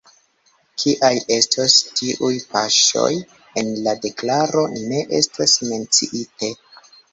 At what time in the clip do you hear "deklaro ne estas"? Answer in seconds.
4.07-5.57